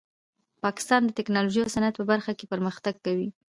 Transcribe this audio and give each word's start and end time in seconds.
پاکستان 0.63 1.01
د 1.03 1.09
ټیکنالوژۍ 1.17 1.59
او 1.63 1.73
صنعت 1.75 1.95
په 1.97 2.05
برخه 2.11 2.31
کې 2.37 2.45
پرمختګ 2.53 2.95
کوي. 3.05 3.29